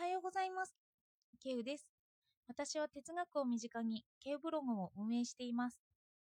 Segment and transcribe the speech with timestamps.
[0.00, 0.74] はようございます。
[1.42, 1.92] ケウです。
[2.48, 5.78] 私は哲学を身近にケウブログを運営しています。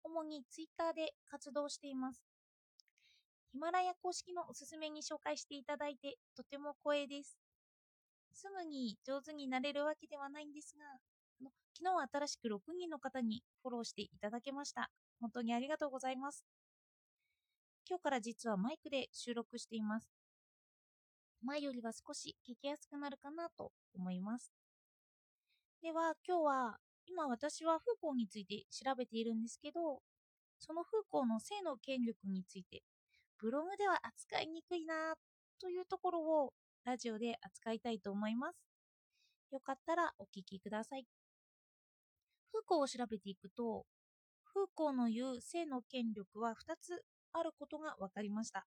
[0.04, 2.22] 主にツイッターで活動しています。
[3.52, 7.40] ヒマラヤ公式のおすすめに紹介していただいてとても光栄です。
[8.34, 14.92] すぐに上手になれるわけではないんですが、あの昨日は新しく6人の方にフォローしていただけました。
[15.20, 16.46] 本当にありがとうございます。
[17.90, 20.15] 今日から実はマイクで収録しています。
[21.46, 24.52] 前よりは少し聞きやすくなるかなと思います。
[25.82, 30.02] では今日は今私はフーコーについて調べているんですけど
[30.58, 32.82] そのフーコーの性の権力について
[33.40, 35.14] ブログでは扱いにくいな
[35.62, 36.54] というところを
[36.84, 38.58] ラジオで扱いたいと思います。
[39.52, 41.06] よかったらお聞きください。
[42.52, 43.86] フーコーを調べていくと
[44.44, 47.04] フーコーの言う性の権力は2つ
[47.34, 48.66] あることが分かりました。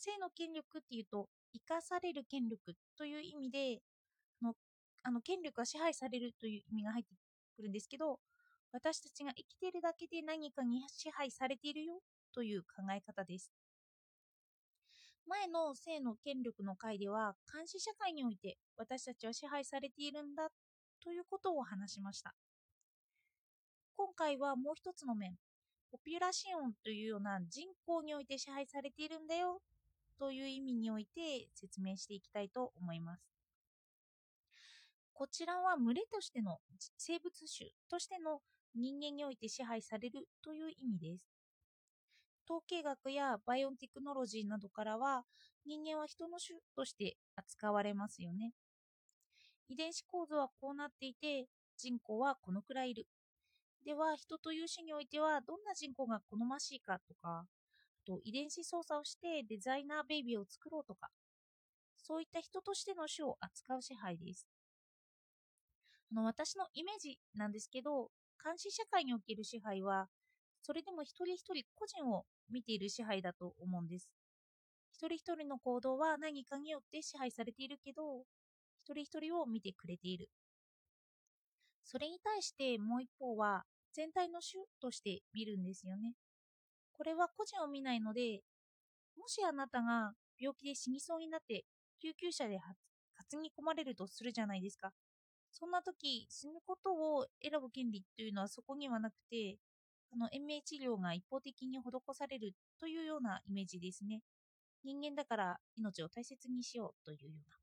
[0.00, 3.78] 性の権力っていうと生かされる権力という意味で
[4.42, 4.54] の
[5.02, 7.14] あの権力が支配されるという意味が入って
[7.56, 8.18] くるんですけど
[8.72, 12.00] 私たちが生きているだけで何かに支配されているよ
[12.34, 13.50] という考え方です。
[15.26, 20.48] 前の性の権力の回では監視社会において私たちは支配されているんだ
[21.02, 22.34] ということを話しました。
[23.96, 25.36] 今回はもう一つの面
[25.92, 29.60] ポピュラシオンというような人口において支配されているんだよ
[30.20, 33.22] という意味において説明していきたいと思います。
[35.14, 36.58] こちらは群れとしての
[36.98, 38.40] 生物種としての
[38.74, 41.24] 人間において支配されるという意味です。
[42.44, 45.24] 統計学やバイオンテクノロジーなどからは
[45.64, 48.52] 人間は人の種として扱われますよね。
[49.68, 51.46] 遺伝子構造はこうなっていて
[51.78, 53.06] 人口はこのくらいいる。
[53.86, 57.46] では人という種においてはどんな人口が好ましいかとか
[58.06, 61.08] と遺伝子操作をしてデザイナーベイビーを作ろうとか
[61.96, 64.46] そういった人としての種を扱う支配です。
[66.10, 68.10] あの私のイメージなんですけど
[68.42, 70.08] 監視社会における支配は
[70.62, 74.10] それでも一人一人個人を見ている支配だと思うんです。
[74.92, 78.24] 一人一人の行動は何かによって支配されているけど
[78.82, 80.28] 一人一人を見てくれている。
[81.84, 86.14] それに対してもう一方は全体の種として見るんですよね。
[87.00, 88.42] これは個人を見ないので、
[89.16, 91.64] もしあなたが病気で死にそうになって
[91.98, 92.58] 救急車で
[93.30, 94.92] 担ぎ込まれるとするじゃないですか。
[95.50, 99.56] そんな時、死ぬことを選ぶ権利というのはそこにはなくて、
[100.12, 104.20] あの延命治療が一方的に施されるというようなイメージですね。
[104.84, 107.56] 人間だから命を大切にしようというような。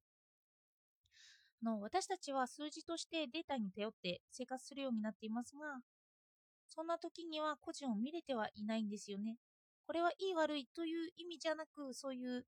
[1.62, 5.80] あの私たちは数字としてデータに頼って生活するようになっていますが、
[6.78, 9.38] そんな時には個人を見れてはいないんですよね。
[9.88, 12.46] これはいい悪いという意味じゃなく、そういう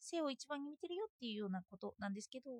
[0.00, 2.50] 性を一番に見てるよっていうようなことなんですけど、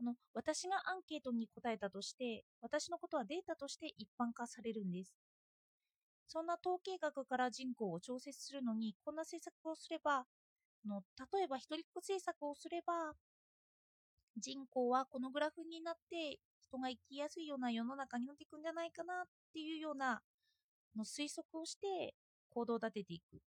[0.00, 5.14] あの私がアンケートに答えたとして、私のことはデータとして一般化されるんです。
[6.26, 10.24] そんな統計学から人口を調節するのに、こんな政策をすれば、
[10.86, 11.02] の
[11.34, 13.12] 例えば一人っ子政策をすれば、
[14.38, 16.38] 人口はこのグラフになって
[16.68, 20.20] 人が生きやすいような世の中になっていくんじゃないかなっていうような
[20.96, 22.14] の推測をして
[22.50, 23.40] 行動を立てていく。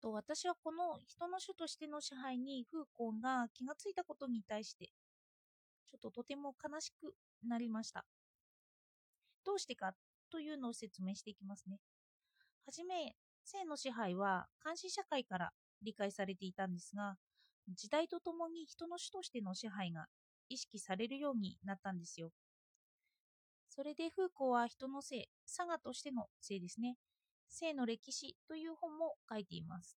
[0.00, 4.90] と私はこの人の種としての支配にフーコンが気がついたことに対して
[5.86, 7.14] ちょっととても悲しく
[7.46, 8.04] なりました。
[9.44, 9.92] どうしてか
[10.30, 11.78] というのを説明していきますね。
[12.66, 15.50] はじめ、性の支配は監視社会から
[15.82, 17.16] 理解されていたんですが、
[17.68, 20.06] 時代とともに人の種としての支配が
[20.48, 22.30] 意識されるようになったんですよ。
[23.68, 26.96] それでフーコーは人の性、佐賀としての性ですね。
[27.48, 29.96] 性の歴史という本も書いています。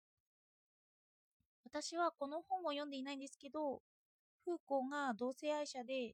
[1.65, 3.81] 私はこの本を読んでいないんですけど、
[4.45, 6.13] フーコーが同性愛者で、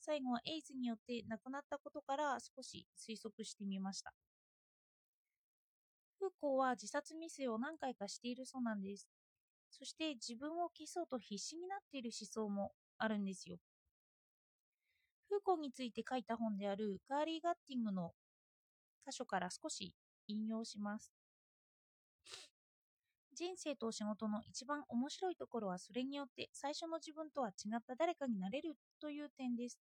[0.00, 4.12] 最後はエイズによって亡くなったことから少し推測してみました。
[6.18, 9.08] フーコーは自殺未遂を何回かしているそうなんです。
[9.70, 13.58] そして自分を消そうと必死になっている思想もあるんですよ。
[15.28, 18.12] フーコーについて書いた本であるガーリー・ガッティングの
[19.06, 19.94] 箇所から少し
[20.26, 21.12] 引用します。
[23.34, 29.78] 人生と仕事の一番面白いところはそれによって最初の自分とは違った誰かになれるという点です。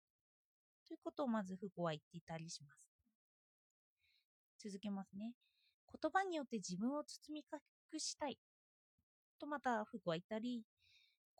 [0.86, 2.88] ということをまずフーコーは言っていたりします。
[4.58, 5.32] 続けますね。
[6.00, 8.38] 言葉によって自分を包み隠したい
[9.38, 10.62] とまたフーコーは言ったり、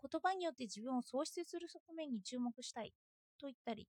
[0.02, 2.92] 言葉によって自分を喪失する側面に注目したい
[3.42, 3.88] と言ったり、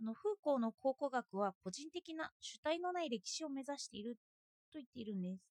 [0.00, 4.16] あのフーコーの考古学は個人的な主体のない歴史を目指している
[4.72, 5.44] と言っているんです。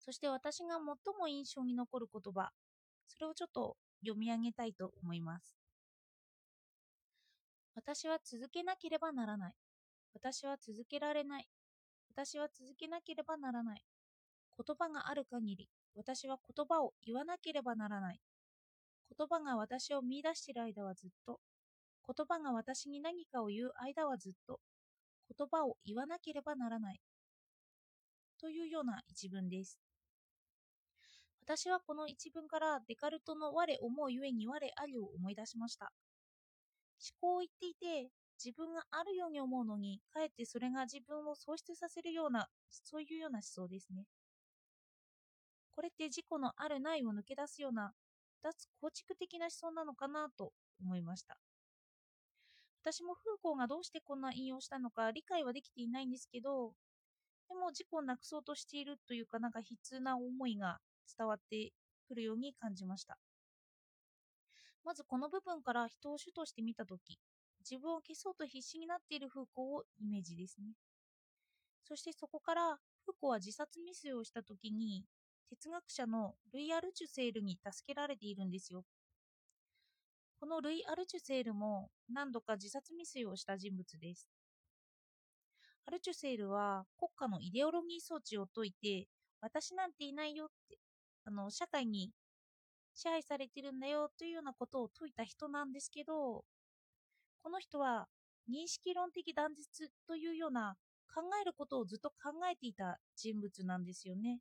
[0.00, 2.50] そして私が最も印象に残る言葉
[3.06, 5.56] それをちょっと読み上げたいと思います。
[7.74, 9.54] 私は続けなければならない。
[10.12, 11.48] 私は続けられない。
[12.10, 13.82] 私は続けなければならない。
[14.56, 18.20] 言葉がある限り、私は言葉を言わなければならない。
[19.16, 21.40] 言葉が私を見出している間はずっと、
[22.06, 24.60] 言葉が私に何かを言う間はずっと、
[25.36, 27.00] 言葉を言わなければならない。
[28.40, 29.78] というような一文です。
[31.46, 35.92] 私はこの一文からデカルトの我思うゆえに我ありを思い出しました。
[37.20, 38.10] 思考を言っていて、
[38.42, 44.06] 自分があるように思うのに、かえってそれが自分を喪失させるような、そういうような思想ですね。
[45.74, 47.92] これって自己のあるないを抜け出すような
[48.44, 51.38] 脱構築的な思想なのかなと思いました。
[52.82, 56.74] 私もフーコーがどうしてこんな引用したのか理解はできていないんですけど、
[57.48, 60.78] でも自己をなくそうとしているというかなんか悲痛な思いが
[61.16, 61.72] 伝わって
[62.06, 63.16] くるように感じました。
[64.84, 67.18] まずこの部分から人を主として見たとき、
[67.68, 70.74] 自分を消そうと必死になっているフーコーをイメージですね。
[71.88, 72.76] そしてそこから
[73.06, 75.04] フーコは自殺未遂をしたときに
[75.50, 78.84] 哲学者のルイ・アルチュセールに助けられているんですよ。
[80.40, 84.28] このルイ・アルチュセールも何度か自殺未遂をした人物です。
[85.86, 89.08] アルチュセールは国家のイデオロギー装置を解いて、
[89.40, 90.78] 私なんていないよって、
[91.24, 92.10] あの、社会に
[92.94, 96.44] 支配されてるんだよというようなことを説いた人なんですけど、
[97.42, 98.08] この人は
[98.50, 100.76] 認識論的断絶というような
[101.14, 104.40] 考えることをずっと考えていた人物なんですよね。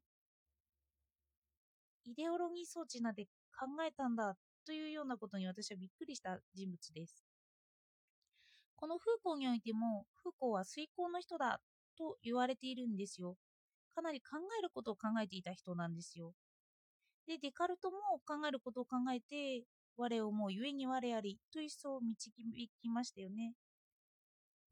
[2.05, 3.25] イデオロギー装置なんて
[3.57, 4.35] 考えたんだ
[4.65, 7.23] というようなことに私はびっくりした人物です。
[8.75, 11.61] このフーコーにおいても、フーコーは遂行の人だ
[11.97, 13.37] と言われているんですよ。
[13.95, 16.33] かなり考えることを考えていた人なんですよ。
[17.27, 19.65] で、デカルトも考えることを考えて、
[19.95, 22.31] 我をもうゆえに我ありという思想を導
[22.81, 23.53] きましたよね。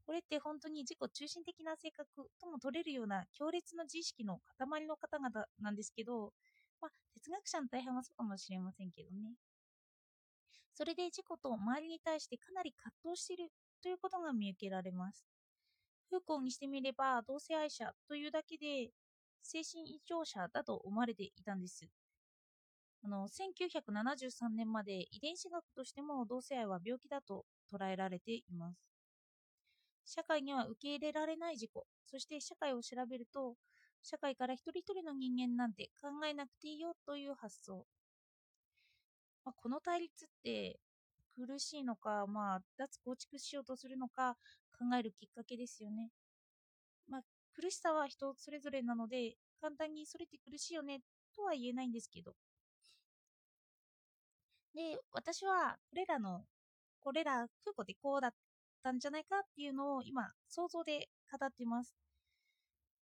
[0.04, 2.06] これって本当に自己中心的な性格
[2.40, 6.32] とも取れるような強烈な自意識の塊の方々なんですけど、
[6.82, 9.36] まあ、哲学者の大半はそうかもしれませんけどね。
[10.74, 13.50] それで自己と周りに対してかなり葛藤している
[13.82, 15.24] ということが見受けられます。
[16.10, 18.90] フーコーにしてみれば同性愛者というだけで
[19.42, 21.88] 精神異常者だと思われていたんです。
[23.04, 28.78] あの1973年まで遺伝子学としても同性愛は病気だと捉えられています。
[30.04, 33.56] 社会には受け入れられない事故、そして社会を調べると
[34.02, 37.86] 社会から一人一人の人間なんて考えなくていいよという発想。
[39.44, 40.78] まあ、この対立って
[41.34, 44.36] 苦しいのか、まあ、脱構築しようとするのか
[44.78, 46.10] 考えるきっかけですよね。
[47.08, 47.22] まあ、
[47.54, 51.00] 苦しさは人それぞれなので、簡単にそれって苦しいよね
[51.34, 52.34] とは言えないんですけど。
[54.74, 56.44] で、私はこれらの、
[57.00, 58.34] これら空港でこうだっ
[58.82, 61.94] たんじゃないかっていうのを今想像で語っています。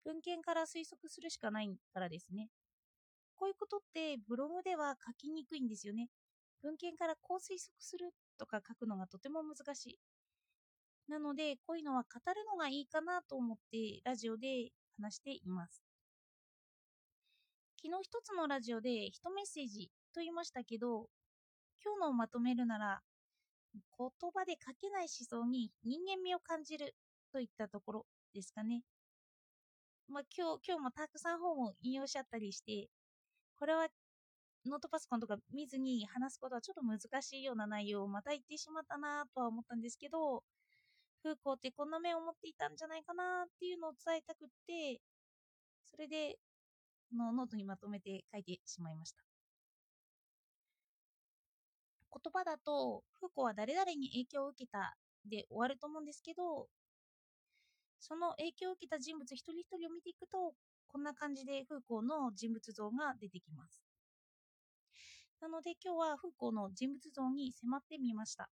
[0.06, 2.50] 文献から推測するしかないからですね。
[3.36, 6.10] こういうことってブログでは書きにくいんですよね。
[6.62, 10.00] 文献からこう推測するとか書くのがとても難しい。
[11.08, 15.84] なので、こういうのは語るのがいいかなと思ってラジオで話しています。
[17.82, 21.10] 昨日一つのラジオで一メッセージと言いましたけど、
[21.84, 23.02] 今日のをまとめるなら、
[23.74, 26.96] 言葉で書けない思想に人間味を感じる
[27.32, 28.82] といったところですかね。
[30.08, 32.90] まあ、今日、今日もたくさん本を引用しちゃったりして、
[33.58, 33.88] これは
[34.66, 40.44] ノートパソコンとか見ずに話すことはちょっと難しいような内容をまた言ってしまったなとは思ったんですけど、
[41.24, 45.02] フーコーってこんな面を持っていたんじゃないかなっていうのを伝えたくって、
[45.86, 46.38] それで
[47.14, 49.24] のノートにまとめて書いてしまいました。
[52.12, 54.96] 言葉だと、フーコーは誰々に影響を受けた
[55.26, 56.68] で終わると思うんですけど、
[58.00, 60.54] その影響を受けた人物一人一人を見ていくと、
[60.88, 63.84] こんな感じでフーコーの人物像が出てきます。
[65.42, 68.50] なので今日はフーコーの人物像に迫ってみました。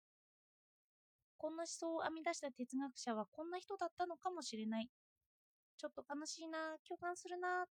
[1.37, 4.91] こんな思想を編み出した哲学者はこんな人だったのかもしれない。
[5.79, 7.65] ちょっと悲しいな、共感するな、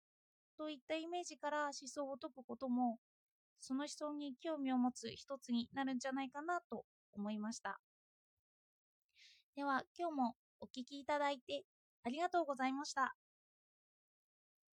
[0.57, 2.97] といったイメージから思想を解くことも、
[3.59, 7.79] その思想に興味を持つ一つになるんじゃないかなと思いました。
[9.55, 11.63] では今日もお聴きいただいて
[12.03, 13.15] ありがとうございました。